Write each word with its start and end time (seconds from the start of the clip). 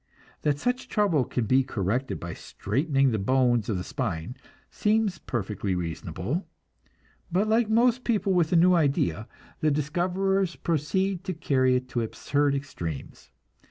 That 0.41 0.57
such 0.57 0.87
trouble 0.89 1.23
can 1.25 1.45
be 1.45 1.63
corrected 1.63 2.19
by 2.19 2.33
straightening 2.33 3.11
the 3.11 3.19
bones 3.19 3.69
of 3.69 3.77
the 3.77 3.83
spine, 3.83 4.35
seems 4.71 5.19
perfectly 5.19 5.75
reasonable; 5.75 6.47
but 7.31 7.47
like 7.47 7.69
most 7.69 8.03
people 8.03 8.33
with 8.33 8.51
a 8.51 8.55
new 8.55 8.73
idea, 8.73 9.27
the 9.59 9.69
discoverers 9.69 10.55
proceed 10.55 11.23
to 11.25 11.35
carry 11.35 11.75
it 11.75 11.87
to 11.89 12.01
absurd 12.01 12.55
extremes. 12.55 13.29